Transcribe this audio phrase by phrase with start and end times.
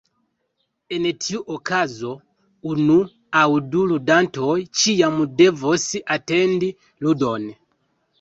[0.95, 2.13] En tiu okazo,
[2.71, 2.95] unu
[3.41, 3.43] aŭ
[3.75, 5.85] du ludantoj ĉiam devos
[6.17, 6.71] atendi
[7.09, 7.47] ludon.